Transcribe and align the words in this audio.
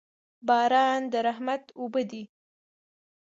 باران 0.47 1.01
د 1.11 1.13
رحمت 1.27 1.63
اوبه 1.79 2.01
دي. 2.09 2.23